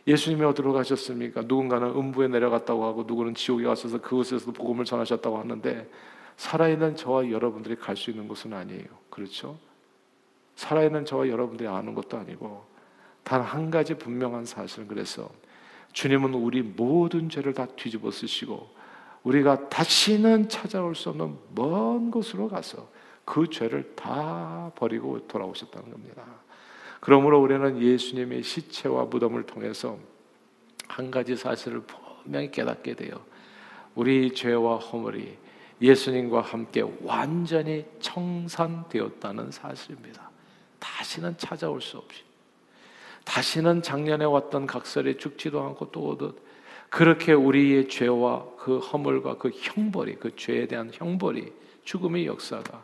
예수님이 0.07 0.43
어디로 0.45 0.73
가셨습니까? 0.73 1.41
누군가는 1.41 1.87
음부에 1.89 2.27
내려갔다고 2.27 2.85
하고 2.85 3.03
누구는 3.03 3.35
지옥에 3.35 3.63
가셔서 3.63 4.01
그곳에서 4.01 4.51
복음을 4.51 4.85
전하셨다고 4.85 5.37
하는데 5.37 5.89
살아있는 6.37 6.95
저와 6.95 7.29
여러분들이 7.29 7.75
갈 7.75 7.95
수 7.95 8.09
있는 8.09 8.27
곳은 8.27 8.53
아니에요. 8.53 8.85
그렇죠? 9.09 9.57
살아있는 10.55 11.05
저와 11.05 11.27
여러분들이 11.29 11.67
아는 11.69 11.93
것도 11.93 12.17
아니고 12.17 12.65
단 13.23 13.41
한 13.41 13.69
가지 13.69 13.93
분명한 13.95 14.45
사실은 14.45 14.87
그래서 14.87 15.29
주님은 15.93 16.33
우리 16.33 16.61
모든 16.63 17.29
죄를 17.29 17.53
다 17.53 17.67
뒤집어 17.67 18.09
쓰시고 18.09 18.69
우리가 19.23 19.69
다시는 19.69 20.49
찾아올 20.49 20.95
수 20.95 21.09
없는 21.09 21.37
먼 21.53 22.09
곳으로 22.09 22.47
가서 22.47 22.89
그 23.23 23.47
죄를 23.47 23.95
다 23.95 24.71
버리고 24.75 25.27
돌아오셨다는 25.27 25.91
겁니다. 25.91 26.23
그러므로 27.01 27.41
우리는 27.41 27.81
예수님의 27.81 28.43
시체와 28.43 29.05
무덤을 29.05 29.43
통해서 29.43 29.97
한 30.87 31.09
가지 31.09 31.35
사실을 31.35 31.81
분명히 31.81 32.51
깨닫게 32.51 32.93
돼요. 32.93 33.19
우리 33.95 34.33
죄와 34.33 34.77
허물이 34.77 35.35
예수님과 35.81 36.41
함께 36.41 36.83
완전히 37.01 37.85
청산되었다는 37.99 39.49
사실입니다. 39.49 40.29
다시는 40.79 41.37
찾아올 41.37 41.81
수 41.81 41.97
없이. 41.97 42.23
다시는 43.25 43.81
작년에 43.81 44.23
왔던 44.25 44.67
각설에 44.67 45.17
죽지도 45.17 45.59
않고 45.59 45.91
또 45.91 46.01
오듯 46.09 46.39
그렇게 46.89 47.33
우리의 47.33 47.89
죄와 47.89 48.45
그 48.57 48.77
허물과 48.77 49.37
그 49.37 49.49
형벌이 49.51 50.15
그 50.15 50.35
죄에 50.35 50.67
대한 50.67 50.91
형벌이 50.93 51.51
죽음의 51.83 52.27
역사가 52.27 52.83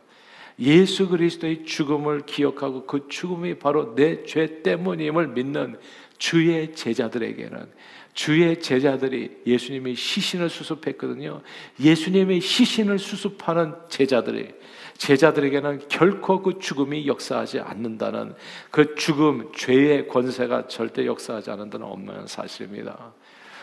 예수 0.60 1.08
그리스도의 1.08 1.66
죽음을 1.66 2.26
기억하고 2.26 2.86
그 2.86 3.08
죽음이 3.08 3.56
바로 3.60 3.96
내 3.96 4.24
죄 4.26 4.62
때문임을 4.64 5.28
믿는 5.30 5.78
주의 6.18 6.74
제자들에게는 6.74 7.70
주의 8.14 8.60
제자들이 8.60 9.44
예수님의 9.46 9.94
시신을 9.94 10.50
수습했거든요. 10.50 11.42
예수님의 11.80 12.42
시신을 12.42 12.98
수습하는 12.98 13.76
제자들이 13.90 14.56
제자들에게는 14.98 15.88
결코 15.88 16.42
그 16.42 16.58
죽음이 16.58 17.06
역사하지 17.06 17.60
않는다는 17.60 18.34
그 18.72 18.96
죽음, 18.96 19.52
죄의 19.56 20.08
권세가 20.08 20.68
절대 20.68 21.06
역사하지 21.06 21.52
않는다는 21.52 21.86
없는 21.86 22.26
사실입니다. 22.26 23.14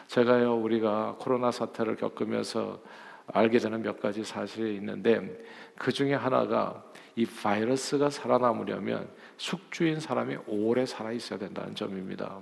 제가요, 0.07 0.55
우리가 0.55 1.17
코로나 1.19 1.51
사태를 1.51 1.97
겪으면서 1.97 2.81
알게 3.27 3.59
되는 3.59 3.83
몇 3.83 3.99
가지 4.01 4.23
사실이 4.23 4.77
있는데 4.77 5.45
그 5.77 5.93
중에 5.93 6.15
하나가 6.15 6.83
이 7.17 7.27
바이러스가 7.27 8.11
살아남으려면 8.11 9.09
숙주인 9.37 10.01
사람이 10.01 10.37
오래 10.47 10.87
살아 10.87 11.13
있어야 11.13 11.39
된다는 11.39 11.75
점입니다. 11.75 12.41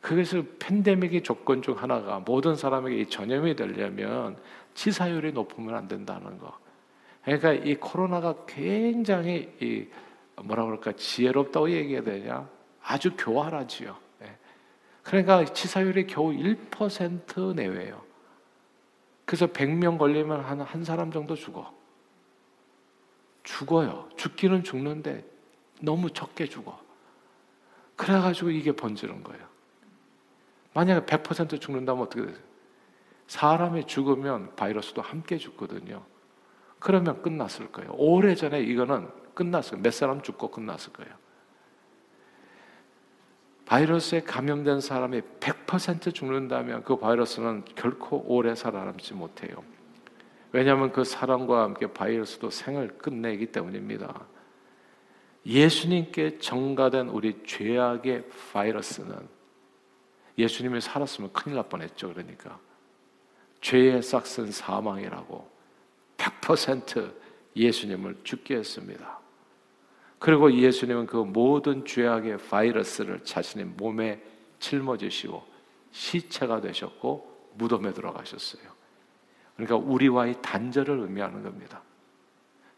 그래서 0.00 0.42
팬데믹의 0.58 1.22
조건 1.22 1.60
중 1.60 1.76
하나가 1.76 2.20
모든 2.20 2.56
사람에게 2.56 3.06
전염이 3.06 3.54
되려면 3.54 4.38
치사율이 4.74 5.32
높으면 5.32 5.74
안 5.74 5.88
된다는 5.88 6.38
거. 6.38 6.58
그러니까 7.22 7.52
이 7.52 7.74
코로나가 7.74 8.34
굉장히 8.46 9.52
이 9.60 9.86
뭐라 10.42 10.64
그럴까 10.64 10.92
지혜롭다고 10.92 11.70
얘기해야 11.70 12.02
되냐? 12.02 12.48
아주 12.82 13.14
교활하지요. 13.16 13.94
예. 14.22 14.36
그러니까 15.02 15.44
치사율이 15.44 16.06
겨우 16.06 16.32
1% 16.32 17.54
내외예요. 17.54 18.02
그래서 19.26 19.46
100명 19.46 19.98
걸리면 19.98 20.40
한, 20.40 20.60
한 20.62 20.82
사람 20.82 21.12
정도 21.12 21.34
죽어. 21.34 21.72
죽어요. 23.42 24.08
죽기는 24.16 24.64
죽는데 24.64 25.24
너무 25.80 26.10
적게 26.10 26.46
죽어. 26.46 26.80
그래가지고 27.96 28.50
이게 28.50 28.72
번지는 28.72 29.22
거예요. 29.22 29.46
만약에 30.72 31.04
100% 31.06 31.60
죽는다면 31.60 32.02
어떻게 32.02 32.26
되세요? 32.26 32.44
사람이 33.26 33.86
죽으면 33.86 34.54
바이러스도 34.56 35.02
함께 35.02 35.38
죽거든요. 35.38 36.04
그러면 36.78 37.22
끝났을 37.22 37.70
거예요. 37.70 37.92
오래전에 37.92 38.60
이거는 38.60 39.08
끝났어요. 39.34 39.80
몇 39.80 39.92
사람 39.92 40.22
죽고 40.22 40.50
끝났을 40.50 40.92
거예요. 40.92 41.12
바이러스에 43.66 44.22
감염된 44.22 44.80
사람이 44.80 45.20
100% 45.38 46.12
죽는다면 46.12 46.82
그 46.82 46.96
바이러스는 46.96 47.64
결코 47.76 48.24
오래 48.26 48.54
살아남지 48.54 49.14
못해요. 49.14 49.62
왜냐하면 50.52 50.92
그 50.92 51.04
사랑과 51.04 51.62
함께 51.62 51.92
바이러스도 51.92 52.50
생을 52.50 52.98
끝내기 52.98 53.46
때문입니다. 53.46 54.26
예수님께 55.46 56.38
정가된 56.38 57.08
우리 57.08 57.42
죄악의 57.44 58.28
바이러스는 58.52 59.28
예수님이 60.36 60.80
살았으면 60.80 61.32
큰일 61.32 61.56
날 61.56 61.68
뻔했죠. 61.68 62.12
그러니까 62.12 62.58
죄의 63.60 64.02
싹슨 64.02 64.50
사망이라고 64.50 65.48
100% 66.16 67.12
예수님을 67.56 68.20
죽게 68.24 68.56
했습니다. 68.56 69.20
그리고 70.18 70.52
예수님은 70.52 71.06
그 71.06 71.16
모든 71.16 71.84
죄악의 71.84 72.38
바이러스를 72.38 73.24
자신의 73.24 73.66
몸에 73.76 74.22
짊어지시고 74.58 75.42
시체가 75.92 76.60
되셨고 76.60 77.50
무덤에 77.54 77.92
들어가셨어요. 77.92 78.79
그러니까 79.66 79.76
우리와의 79.90 80.36
단절을 80.42 81.00
의미하는 81.00 81.42
겁니다. 81.42 81.82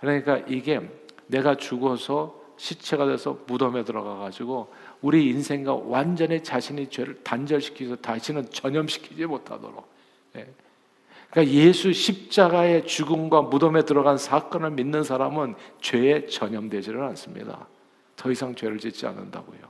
그러니까 0.00 0.38
이게 0.48 0.80
내가 1.26 1.56
죽어서 1.56 2.40
시체가 2.56 3.06
돼서 3.06 3.38
무덤에 3.46 3.84
들어가 3.84 4.16
가지고 4.16 4.72
우리 5.00 5.28
인생과 5.28 5.74
완전히 5.74 6.42
자신의 6.42 6.90
죄를 6.90 7.22
단절시키서 7.22 7.96
다시는 7.96 8.50
전염시키지 8.50 9.26
못하도록. 9.26 9.88
예. 10.36 10.48
그러니까 11.30 11.54
예수 11.54 11.92
십자가의 11.92 12.86
죽음과 12.86 13.42
무덤에 13.42 13.84
들어간 13.84 14.18
사건을 14.18 14.72
믿는 14.72 15.02
사람은 15.02 15.54
죄에 15.80 16.26
전염되지는 16.26 17.02
않습니다. 17.02 17.66
더 18.16 18.30
이상 18.30 18.54
죄를 18.54 18.78
짓지 18.78 19.06
않는다고요. 19.06 19.60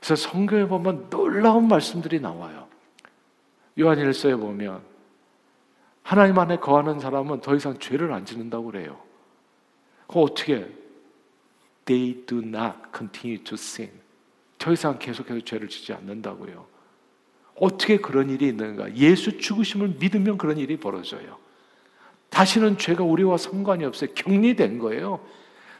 그래서 0.00 0.16
성경에 0.16 0.66
보면 0.66 1.08
놀라운 1.10 1.68
말씀들이 1.68 2.20
나와요. 2.20 2.66
요한일서에 3.78 4.34
보면 4.34 4.93
하나님 6.04 6.38
안에 6.38 6.58
거하는 6.58 7.00
사람은 7.00 7.40
더 7.40 7.56
이상 7.56 7.78
죄를 7.78 8.12
안 8.12 8.26
짓는다고 8.26 8.66
그래요. 8.66 9.00
그 10.06 10.20
어떻게? 10.20 10.68
They 11.86 12.26
do 12.26 12.38
not 12.38 12.76
continue 12.94 13.42
to 13.42 13.54
sin. 13.54 13.90
더 14.58 14.72
이상 14.72 14.98
계속해서 14.98 15.40
죄를 15.40 15.68
짓지 15.68 15.94
않는다고요. 15.94 16.66
어떻게 17.56 17.96
그런 17.96 18.28
일이 18.28 18.48
있는가? 18.48 18.94
예수 18.96 19.38
죽으심을 19.38 19.96
믿으면 19.98 20.36
그런 20.36 20.58
일이 20.58 20.76
벌어져요. 20.76 21.38
다시는 22.28 22.76
죄가 22.76 23.02
우리와 23.02 23.38
상관이 23.38 23.84
없어요. 23.84 24.10
격리된 24.14 24.78
거예요. 24.78 25.20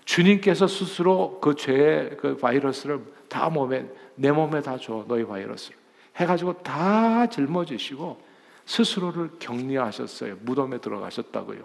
주님께서 0.07 0.66
스스로 0.66 1.38
그 1.40 1.54
죄의 1.54 2.16
그 2.16 2.37
바이러스를 2.38 3.00
다 3.28 3.50
몸에 3.50 3.87
내 4.14 4.33
몸에 4.33 4.62
다 4.62 4.78
줘. 4.78 5.04
너희 5.07 5.25
바이러스를 5.25 5.76
해 6.19 6.26
가지고 6.26 6.62
다 6.62 7.26
짊어지시고 7.26 8.34
스스로를 8.66 9.30
격리하셨어요. 9.38 10.37
무덤에 10.40 10.78
들어가셨다고요. 10.78 11.64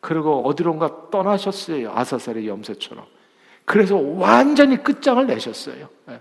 그리고 0.00 0.42
어디론가 0.46 1.10
떠나셨어요. 1.10 1.92
아사살의 1.92 2.48
염세처럼. 2.48 3.06
그래서 3.64 3.96
완전히 3.96 4.76
끝장을 4.76 5.24
내셨어요. 5.26 5.88
예. 6.10 6.20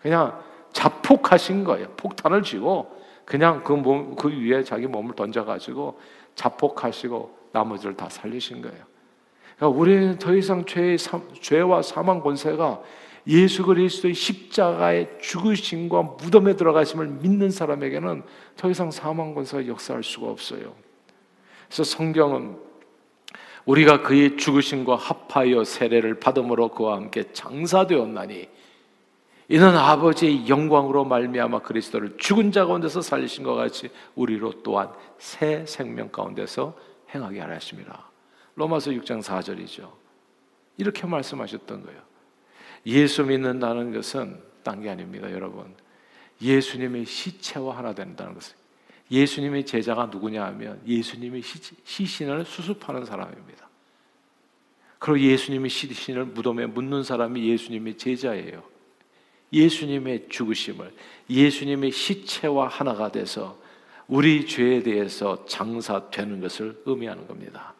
그냥 0.00 0.40
자폭하신 0.72 1.64
거예요. 1.64 1.88
폭탄을 1.96 2.42
쥐고 2.42 3.02
그냥 3.24 3.64
그 3.64 3.72
몸, 3.72 4.14
그 4.14 4.30
위에 4.30 4.62
자기 4.62 4.86
몸을 4.86 5.16
던져가지고 5.16 5.98
자폭하시고 6.36 7.36
나머지를 7.52 7.96
다 7.96 8.08
살리신 8.08 8.62
거예요. 8.62 8.84
그러니까 9.56 9.78
우리는 9.78 10.18
더 10.18 10.34
이상 10.34 10.64
죄의, 10.64 10.96
죄와 11.40 11.82
사망 11.82 12.20
권세가 12.20 12.80
예수 13.26 13.64
그리스도의 13.64 14.14
십자가의 14.14 15.18
죽으심과 15.20 16.02
무덤에 16.02 16.54
들어가심을 16.54 17.08
믿는 17.08 17.50
사람에게는 17.50 18.22
더 18.56 18.70
이상 18.70 18.90
사망 18.90 19.34
권세가 19.34 19.66
역사할 19.66 20.04
수가 20.04 20.28
없어요. 20.28 20.74
그래서 21.66 21.82
성경은 21.82 22.56
우리가 23.64 24.02
그의 24.02 24.36
죽으심과 24.36 24.94
합하여 24.94 25.64
세례를 25.64 26.20
받음으로 26.20 26.68
그와 26.68 26.96
함께 26.96 27.24
장사되었나니 27.32 28.48
이는 29.48 29.76
아버지의 29.76 30.48
영광으로 30.48 31.04
말미암아 31.04 31.60
그리스도를 31.62 32.16
죽은 32.18 32.52
자 32.52 32.64
가운데서 32.66 33.00
살리신 33.00 33.44
것 33.44 33.54
같이 33.54 33.90
우리로 34.14 34.62
또한 34.62 34.92
새 35.18 35.64
생명 35.66 36.08
가운데서 36.10 36.76
행하게 37.14 37.40
하라 37.40 37.56
하십니다. 37.56 38.10
로마서 38.54 38.90
6장 38.92 39.22
4절이죠. 39.22 39.90
이렇게 40.78 41.06
말씀하셨던 41.06 41.84
거예요. 41.84 42.00
예수 42.86 43.24
믿는다는 43.24 43.92
것은 43.92 44.40
딴 44.62 44.80
게 44.80 44.90
아닙니다, 44.90 45.30
여러분. 45.32 45.74
예수님의 46.40 47.06
시체와 47.06 47.78
하나 47.78 47.94
된다는 47.94 48.34
것은 48.34 48.54
예수님의 49.10 49.64
제자가 49.64 50.06
누구냐 50.06 50.44
하면 50.46 50.80
예수님의 50.86 51.42
시신을 51.84 52.44
수습하는 52.44 53.04
사람입니다. 53.04 53.68
그리고 54.98 55.20
예수님의 55.20 55.70
시신을 55.70 56.26
무덤에 56.26 56.66
묻는 56.66 57.02
사람이 57.02 57.48
예수님의 57.48 57.96
제자예요. 57.96 58.62
예수님의 59.52 60.28
죽으심을 60.28 60.92
예수님의 61.30 61.92
시체와 61.92 62.66
하나가 62.66 63.12
돼서 63.12 63.58
우리 64.08 64.46
죄에 64.46 64.82
대해서 64.82 65.44
장사되는 65.46 66.40
것을 66.40 66.82
의미하는 66.84 67.26
겁니다. 67.26 67.74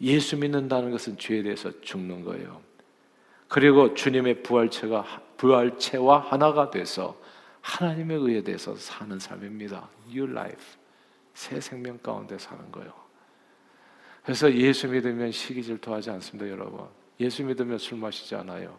예수 0.00 0.36
믿는다는 0.36 0.90
것은 0.90 1.18
죄에 1.18 1.42
대해서 1.42 1.70
죽는 1.80 2.24
거예요. 2.24 2.60
그리고 3.50 3.94
주님의 3.94 4.44
부활체가 4.44 5.04
부활체와 5.36 6.20
하나가 6.20 6.70
돼서 6.70 7.18
하나님의 7.62 8.16
의에 8.16 8.42
대해서 8.42 8.76
사는 8.76 9.18
삶입니다. 9.18 9.88
New 10.08 10.30
life. 10.30 10.64
새 11.34 11.60
생명 11.60 11.98
가운데 11.98 12.38
사는 12.38 12.70
거예요. 12.70 12.92
그래서 14.22 14.52
예수 14.54 14.86
믿으면 14.86 15.32
시기 15.32 15.64
질투하지 15.64 16.10
않습니다, 16.10 16.48
여러분. 16.48 16.86
예수 17.18 17.42
믿으면 17.42 17.78
술 17.78 17.98
마시지 17.98 18.36
않아요. 18.36 18.78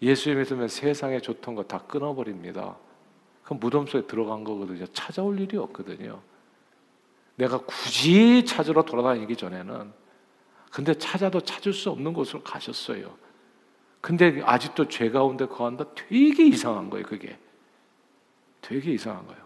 예수 0.00 0.30
믿으면 0.30 0.68
세상에 0.68 1.20
좋던 1.20 1.54
거 1.54 1.62
다 1.64 1.78
끊어버립니다. 1.80 2.76
그 3.44 3.52
무덤 3.52 3.86
속에 3.86 4.06
들어간 4.06 4.44
거거든요. 4.44 4.86
찾아올 4.94 5.38
일이 5.38 5.58
없거든요. 5.58 6.22
내가 7.34 7.58
굳이 7.58 8.46
찾으러 8.46 8.82
돌아다니기 8.82 9.36
전에는 9.36 9.92
근데 10.70 10.94
찾아도 10.94 11.38
찾을 11.42 11.74
수 11.74 11.90
없는 11.90 12.14
곳으로 12.14 12.42
가셨어요. 12.42 13.20
근데 14.02 14.42
아직도 14.44 14.88
죄 14.88 15.10
가운데 15.10 15.46
거한다? 15.46 15.84
되게 15.94 16.44
이상한 16.44 16.90
거예요, 16.90 17.06
그게. 17.06 17.38
되게 18.60 18.92
이상한 18.92 19.24
거예요. 19.26 19.40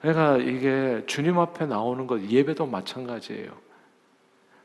그러니까 0.00 0.36
이게 0.38 1.02
주님 1.06 1.38
앞에 1.38 1.66
나오는 1.66 2.06
것, 2.06 2.22
예배도 2.22 2.66
마찬가지예요. 2.66 3.52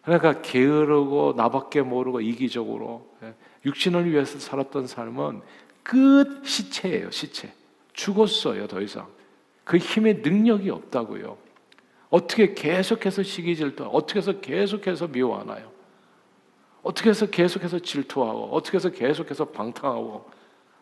그러니까 0.03 0.41
게으르고 0.41 1.33
나밖에 1.35 1.81
모르고 1.81 2.21
이기적으로 2.21 3.09
예, 3.23 3.33
육신을 3.65 4.09
위해서 4.11 4.37
살았던 4.37 4.85
삶은 4.87 5.41
끝 5.81 6.45
시체예요, 6.45 7.09
시체. 7.09 7.51
죽었어요, 7.93 8.67
더 8.67 8.79
이상. 8.79 9.07
그 9.63 9.77
힘의 9.77 10.19
능력이 10.23 10.69
없다고요. 10.69 11.35
어떻게 12.11 12.53
계속해서 12.53 13.23
시기 13.23 13.55
질투, 13.55 13.85
어떻게 13.85 14.19
해서 14.19 14.39
계속해서 14.39 15.07
미워하나요? 15.07 15.78
어떻게 16.81 17.09
해서 17.09 17.25
계속해서 17.25 17.79
질투하고, 17.79 18.49
어떻게 18.51 18.77
해서 18.77 18.89
계속해서 18.89 19.45
방탕하고, 19.45 20.29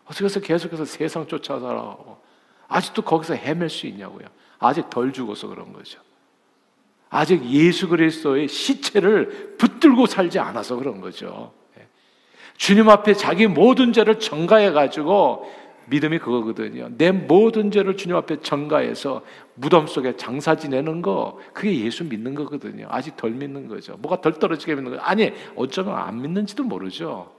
어떻게 0.06 0.26
해서 0.26 0.40
계속해서 0.40 0.86
세상 0.86 1.28
쫓아 1.28 1.60
살아가고, 1.60 2.18
아직도 2.68 3.02
거기서 3.02 3.36
헤맬 3.36 3.70
수 3.70 3.88
있냐고요. 3.88 4.28
아직 4.60 4.90
덜 4.90 5.14
죽어서 5.14 5.48
그런 5.48 5.74
거죠. 5.74 6.00
아직 7.10 7.44
예수 7.46 7.88
그리스도의 7.88 8.48
시체를 8.48 9.56
붙들고 9.58 10.08
살지 10.08 10.40
않아서 10.40 10.76
그런 10.76 11.00
거죠. 11.00 11.54
예. 11.80 11.88
주님 12.58 12.90
앞에 12.90 13.14
자기 13.14 13.48
모든 13.48 13.94
죄를 13.94 14.20
전가해 14.20 14.72
가지고 14.72 15.50
믿음이 15.90 16.20
그거거든요. 16.20 16.90
내 16.98 17.12
모든 17.12 17.72
죄를 17.72 17.98
주님 17.98 18.16
앞에 18.18 18.42
전가해서 18.42 19.24
무덤 19.56 19.88
속에 19.88 20.18
장사 20.18 20.56
지내는 20.56 21.02
거, 21.02 21.40
그게 21.54 21.84
예수 21.84 22.04
믿는 22.04 22.36
거거든요. 22.36 22.88
아직 22.90 23.16
덜 23.16 23.32
믿는 23.32 23.68
거죠. 23.68 23.96
뭐가 23.98 24.22
덜 24.22 24.34
떨어지게 24.34 24.76
믿는 24.76 24.92
거예요. 24.92 25.04
아니, 25.04 25.32
어쩌면 25.56 25.98
안 25.98 26.22
믿는지도 26.22 26.64
모르죠. 26.64 27.32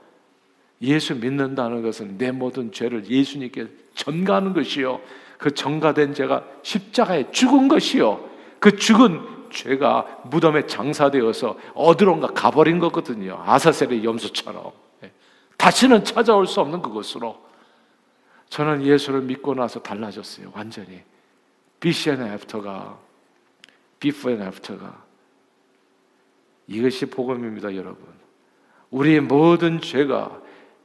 예수 0.81 1.15
믿는다는 1.15 1.81
것은 1.83 2.17
내 2.17 2.31
모든 2.31 2.71
죄를 2.71 3.05
예수님께 3.05 3.67
전가하는 3.95 4.53
것이요. 4.53 4.99
그 5.37 5.53
전가된 5.53 6.13
죄가 6.13 6.43
십자가에 6.63 7.31
죽은 7.31 7.67
것이요. 7.67 8.19
그 8.59 8.75
죽은 8.75 9.21
죄가 9.51 10.21
무덤에 10.25 10.65
장사되어서 10.67 11.57
어디론가 11.73 12.27
가버린 12.33 12.79
거거든요. 12.79 13.41
아사셀의 13.45 14.03
염소처럼. 14.03 14.71
예. 15.03 15.11
다시는 15.57 16.03
찾아올 16.03 16.47
수 16.47 16.61
없는 16.61 16.81
그것으로. 16.81 17.48
저는 18.49 18.83
예수를 18.83 19.21
믿고 19.21 19.53
나서 19.53 19.81
달라졌어요. 19.81 20.51
완전히. 20.53 21.01
BC 21.79 22.09
and 22.09 22.21
after가, 22.21 22.97
before 23.99 24.31
and 24.31 24.41
after가. 24.41 25.03
이것이 26.67 27.05
복음입니다, 27.05 27.75
여러분. 27.75 28.07
우리의 28.91 29.21
모든 29.21 29.79
죄가 29.81 30.41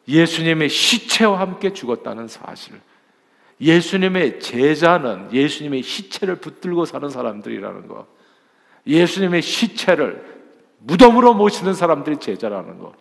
예수님의 0.07 0.69
시체와 0.69 1.41
함께 1.41 1.73
죽었다는 1.73 2.29
사실. 2.29 2.81
예수님의 3.61 4.41
제자는 4.41 5.33
예수님의 5.33 5.83
시체를 5.83 6.37
붙들고 6.37 6.85
사는 6.85 7.09
사람들이라는 7.09 7.89
것. 7.89 8.07
예수님의 8.87 9.41
시체를 9.41 10.43
무덤으로 10.81 11.35
모시는 11.35 11.73
사람들이 11.73 12.19
제자라는 12.19 12.79
것. 12.79 12.95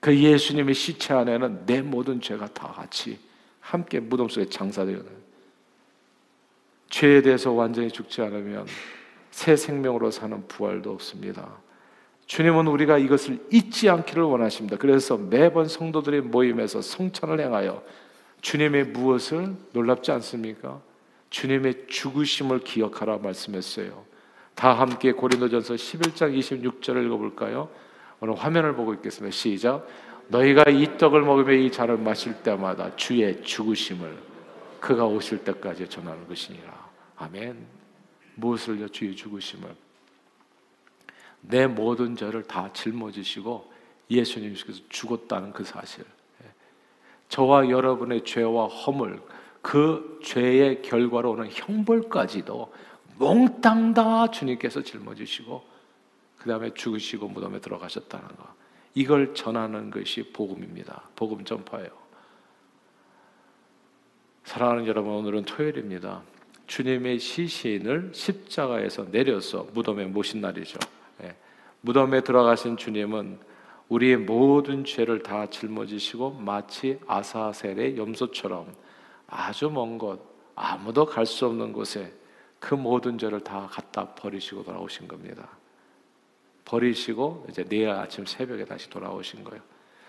그 0.00 0.18
예수님의 0.18 0.74
시체 0.74 1.12
안에는 1.14 1.66
내 1.66 1.82
모든 1.82 2.20
죄가 2.20 2.48
다 2.48 2.68
같이 2.68 3.18
함께 3.70 4.00
무덤 4.00 4.28
속에 4.28 4.48
장사되는 4.48 5.04
죄에 6.88 7.22
대해서 7.22 7.52
완전히 7.52 7.88
죽지 7.88 8.20
않으면 8.20 8.66
새 9.30 9.54
생명으로 9.54 10.10
사는 10.10 10.46
부활도 10.48 10.90
없습니다. 10.92 11.48
주님은 12.26 12.66
우리가 12.66 12.98
이것을 12.98 13.38
잊지 13.50 13.88
않기를 13.88 14.24
원하십니다. 14.24 14.76
그래서 14.76 15.16
매번 15.16 15.68
성도들의 15.68 16.22
모임에서 16.22 16.82
성찬을 16.82 17.40
행하여 17.40 17.82
주님의 18.40 18.86
무엇을 18.86 19.54
놀랍지 19.72 20.10
않습니까? 20.12 20.80
주님의 21.30 21.86
죽으심을 21.86 22.60
기억하라 22.60 23.18
말씀했어요. 23.18 24.04
다 24.56 24.72
함께 24.72 25.12
고린도전서 25.12 25.74
11장 25.74 26.36
26절을 26.36 27.06
읽어볼까요? 27.06 27.68
오늘 28.18 28.34
화면을 28.34 28.74
보고 28.74 28.94
있겠습니다. 28.94 29.34
시작. 29.34 29.86
너희가 30.30 30.70
이 30.70 30.96
떡을 30.96 31.22
먹으며 31.22 31.52
이 31.52 31.70
잔을 31.72 31.98
마실 31.98 32.42
때마다 32.42 32.94
주의 32.94 33.42
죽으심을 33.42 34.16
그가 34.80 35.04
오실 35.04 35.44
때까지 35.44 35.88
전하는 35.88 36.26
것이니라. 36.28 36.90
아멘. 37.16 37.66
무엇을요? 38.36 38.88
주의 38.88 39.14
죽으심을. 39.14 39.68
내 41.42 41.66
모든 41.66 42.16
죄를 42.16 42.44
다 42.44 42.72
짊어지시고 42.72 43.72
예수님께서 44.10 44.80
죽었다는 44.88 45.52
그 45.52 45.64
사실. 45.64 46.04
예. 46.44 46.48
저와 47.28 47.68
여러분의 47.68 48.24
죄와 48.24 48.66
허물, 48.66 49.20
그 49.62 50.20
죄의 50.22 50.82
결과로 50.82 51.32
오는 51.32 51.48
형벌까지도 51.50 52.72
몽땅 53.18 53.94
다 53.94 54.30
주님께서 54.30 54.82
짊어지시고 54.82 55.62
그 56.38 56.48
다음에 56.48 56.72
죽으시고 56.72 57.28
무덤에 57.28 57.60
들어가셨다는 57.60 58.28
거. 58.28 58.60
이걸 58.94 59.34
전하는 59.34 59.90
것이 59.90 60.32
복음입니다. 60.32 61.02
복음 61.16 61.44
전파예요. 61.44 61.88
사랑하는 64.44 64.86
여러분, 64.86 65.12
오늘은 65.12 65.44
토요일입니다. 65.44 66.22
주님의 66.66 67.18
시신을 67.18 68.10
십자가에서 68.12 69.10
내려서 69.10 69.66
무덤에 69.72 70.06
모신 70.06 70.40
날이죠. 70.40 70.78
예. 71.22 71.36
무덤에 71.82 72.22
들어가신 72.22 72.76
주님은 72.76 73.38
우리의 73.88 74.18
모든 74.18 74.84
죄를 74.84 75.22
다 75.22 75.46
짊어지시고 75.46 76.32
마치 76.32 76.98
아사셀의 77.06 77.96
염소처럼 77.96 78.72
아주 79.26 79.68
먼 79.70 79.98
곳, 79.98 80.20
아무도 80.54 81.06
갈 81.06 81.26
수 81.26 81.46
없는 81.46 81.72
곳에 81.72 82.12
그 82.58 82.74
모든 82.74 83.18
죄를 83.18 83.40
다 83.40 83.68
갖다 83.70 84.14
버리시고 84.14 84.64
돌아오신 84.64 85.08
겁니다. 85.08 85.48
버리시고 86.70 87.46
이제 87.50 87.64
내일 87.64 87.90
아침 87.90 88.24
새벽에 88.24 88.64
다시 88.64 88.88
돌아오신 88.88 89.42
거예요. 89.42 89.60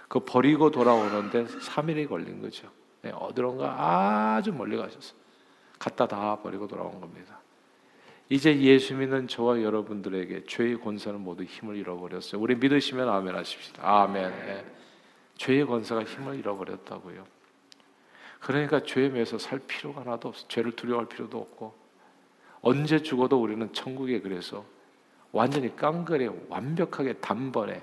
그 0.08 0.20
버리고 0.20 0.70
돌아오는데 0.70 1.46
3일이 1.46 2.08
걸린 2.08 2.40
거죠. 2.40 2.70
네, 3.02 3.12
어디론가 3.12 4.36
아주 4.36 4.54
멀리 4.54 4.78
가셨어요. 4.78 5.20
갖다 5.80 6.08
다 6.08 6.38
버리고 6.40 6.68
돌아온 6.68 7.02
겁니다. 7.02 7.40
이제 8.30 8.56
예수 8.62 8.94
믿는 8.94 9.28
저와 9.28 9.62
여러분들에게 9.64 10.46
죄의 10.46 10.80
권세는 10.80 11.20
모두 11.20 11.44
힘을 11.44 11.76
잃어버렸어요. 11.78 12.40
우리 12.40 12.56
믿으시면 12.56 13.10
아멘 13.10 13.36
하십시다. 13.36 13.82
아멘. 13.84 14.30
네. 14.30 14.66
죄의 15.38 15.66
권세가 15.66 16.04
힘을 16.04 16.38
잃어버렸다고요. 16.38 17.26
그러니까 18.40 18.84
죄에 18.84 19.10
매서 19.10 19.38
살 19.40 19.60
필요가 19.60 20.02
하나도 20.02 20.30
없어. 20.30 20.48
죄를 20.48 20.74
두려워할 20.74 21.10
필요도 21.10 21.38
없고 21.38 21.74
언제 22.62 23.02
죽어도 23.02 23.42
우리는 23.42 23.74
천국에 23.74 24.22
그래서 24.22 24.64
완전히 25.32 25.76
깡그레 25.76 26.30
완벽하게 26.50 27.14
단번에 27.14 27.82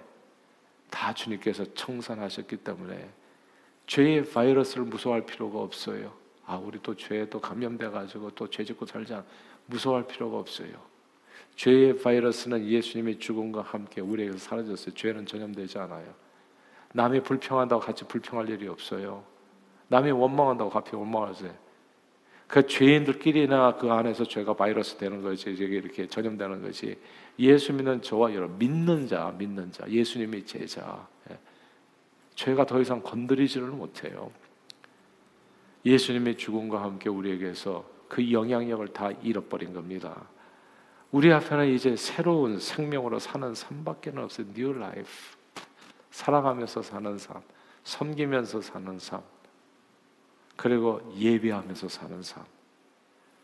다 0.90 1.12
주님께서 1.12 1.64
청산하셨기 1.74 2.58
때문에 2.58 3.08
죄의 3.86 4.30
바이러스를 4.30 4.84
무서워할 4.84 5.24
필요가 5.24 5.60
없어요. 5.60 6.12
아, 6.46 6.56
우리 6.56 6.78
또 6.82 6.94
죄에 6.94 7.28
또 7.28 7.40
감염돼 7.40 7.88
가지고 7.90 8.30
또 8.30 8.48
죄 8.48 8.64
짓고 8.64 8.86
살자 8.86 9.24
무서워할 9.66 10.06
필요가 10.06 10.38
없어요. 10.38 10.72
죄의 11.56 11.98
바이러스는 11.98 12.64
예수님의 12.66 13.18
죽음과 13.18 13.62
함께 13.62 14.00
우리에게서 14.00 14.38
사라졌어요. 14.38 14.94
죄는 14.94 15.26
전염되지 15.26 15.78
않아요. 15.78 16.14
남이 16.92 17.22
불평한다고 17.22 17.82
같이 17.82 18.04
불평할 18.06 18.48
일이 18.48 18.68
없어요. 18.68 19.24
남이 19.88 20.10
원망한다고 20.10 20.70
같이 20.70 20.94
원망하세요. 20.94 21.52
그 22.48 22.66
죄인들끼리나 22.66 23.76
그 23.76 23.92
안에서 23.92 24.24
죄가 24.24 24.54
바이러스 24.54 24.96
되는 24.96 25.22
이게 25.34 25.64
이렇게 25.66 26.06
전염되는 26.08 26.62
거지. 26.62 26.98
예수 27.38 27.74
믿는 27.74 28.00
저와 28.00 28.34
여러분 28.34 28.58
믿는 28.58 29.06
자, 29.06 29.32
믿는 29.38 29.70
자, 29.70 29.88
예수님의 29.88 30.46
제자, 30.46 31.06
예. 31.30 31.38
죄가 32.34 32.64
더 32.64 32.80
이상 32.80 33.02
건드리지를 33.02 33.68
못해요. 33.68 34.30
예수님의 35.84 36.38
죽음과 36.38 36.82
함께 36.82 37.10
우리에게서 37.10 37.84
그 38.08 38.32
영향력을 38.32 38.88
다 38.88 39.10
잃어버린 39.22 39.74
겁니다. 39.74 40.26
우리 41.10 41.30
앞에는 41.32 41.68
이제 41.68 41.96
새로운 41.96 42.58
생명으로 42.58 43.18
사는 43.18 43.54
삶밖에 43.54 44.10
없어요. 44.16 44.46
New 44.48 44.74
life. 44.74 45.36
살아가면서 46.10 46.82
사는 46.82 47.16
삶, 47.18 47.40
섬기면서 47.84 48.60
사는 48.62 48.98
삶, 48.98 49.22
그리고 50.58 51.00
예배하면서 51.16 51.88
사는 51.88 52.20
삶, 52.20 52.44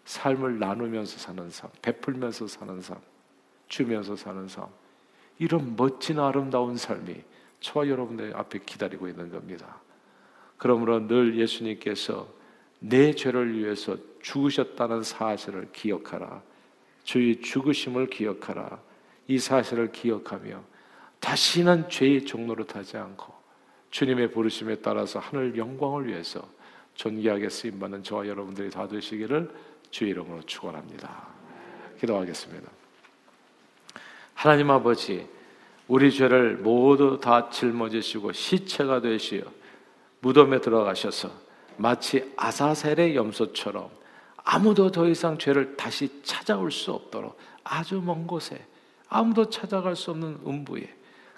삶을 0.05 0.59
나누면서 0.59 1.17
사는 1.17 1.49
삶, 1.49 1.71
베풀면서 1.81 2.49
사는 2.49 2.81
삶, 2.81 2.99
주면서 3.69 4.17
사는 4.17 4.49
삶. 4.49 4.67
이런 5.39 5.77
멋진 5.77 6.19
아름다운 6.19 6.77
삶이 6.77 7.23
저와 7.61 7.89
여러분들 7.89 8.37
앞에 8.37 8.59
기다리고 8.67 9.07
있는 9.07 9.31
겁니다. 9.31 9.77
그러므로 10.57 11.07
늘 11.07 11.39
예수님께서 11.39 12.27
내 12.81 13.15
죄를 13.15 13.57
위해서 13.57 13.97
죽으셨다는 14.21 15.05
사실을 15.05 15.69
기억하라. 15.73 16.43
주의 17.05 17.41
죽으심을 17.41 18.09
기억하라. 18.09 18.81
이 19.29 19.39
사실을 19.39 19.93
기억하며 19.93 20.65
다시는 21.21 21.89
죄의 21.89 22.25
종로로 22.25 22.67
타지 22.67 22.97
않고 22.97 23.33
주님의 23.91 24.33
부르심에 24.33 24.81
따라서 24.81 25.21
하늘 25.21 25.57
영광을 25.57 26.09
위해서 26.09 26.45
존귀하게 26.95 27.49
쓰임 27.49 27.79
받는 27.79 28.03
저와 28.03 28.27
여러분들이 28.27 28.71
다 28.71 28.87
되시기를 28.89 29.51
주의 29.91 30.11
이름으로 30.11 30.43
축원합니다. 30.43 31.29
기도하겠습니다. 32.01 32.71
하나님 34.35 34.71
아버지, 34.71 35.27
우리 35.87 36.11
죄를 36.11 36.57
모두 36.57 37.19
다 37.21 37.51
짊어지시고 37.51 38.33
시체가 38.33 39.01
되시어 39.01 39.43
무덤에 40.21 40.61
들어가셔서 40.61 41.31
마치 41.77 42.33
아사셀의 42.37 43.17
염소처럼 43.17 43.91
아무도 44.37 44.91
더 44.91 45.09
이상 45.09 45.39
죄를 45.39 45.77
다시 45.77 46.23
찾아올 46.23 46.71
수 46.71 46.93
없도록 46.93 47.39
아주 47.63 48.01
먼 48.01 48.27
곳에 48.27 48.65
아무도 49.09 49.49
찾아갈 49.49 49.97
수 49.97 50.11
없는 50.11 50.41
음부에 50.47 50.95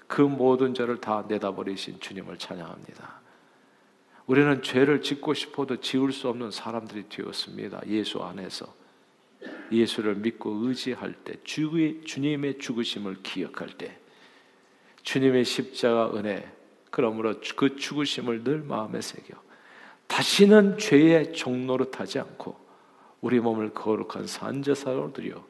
그 0.07 0.21
모든 0.21 0.73
죄를 0.73 1.01
다 1.01 1.23
내다버리신 1.27 1.99
주님을 1.99 2.37
찬양합니다. 2.37 3.26
우리는 4.27 4.61
죄를 4.61 5.01
짓고 5.01 5.33
싶어도 5.33 5.77
지울 5.77 6.13
수 6.13 6.29
없는 6.29 6.51
사람들이 6.51 7.09
되었습니다. 7.09 7.81
예수 7.87 8.21
안에서. 8.21 8.73
예수를 9.71 10.15
믿고 10.15 10.51
의지할 10.51 11.13
때, 11.13 11.33
주님의 11.43 12.59
죽으심을 12.59 13.23
기억할 13.23 13.69
때, 13.69 13.97
주님의 15.03 15.45
십자가 15.45 16.11
은혜, 16.13 16.51
그러므로 16.91 17.35
그 17.55 17.75
죽으심을 17.75 18.43
늘 18.43 18.59
마음에 18.59 19.01
새겨 19.01 19.35
다시는 20.07 20.77
죄의 20.77 21.33
종로로 21.33 21.91
타지 21.91 22.19
않고 22.19 22.55
우리 23.21 23.39
몸을 23.39 23.73
거룩한 23.73 24.27
산제사로 24.27 25.13
드려 25.13 25.43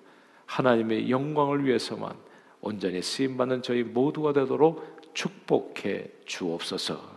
하나님의 0.45 1.09
영광을 1.09 1.65
위해서만 1.65 2.15
온전히 2.61 3.01
쓰임 3.01 3.37
받는 3.37 3.61
저희 3.61 3.83
모두가 3.83 4.33
되도록 4.33 5.13
축복해 5.13 6.11
주옵소서. 6.25 7.16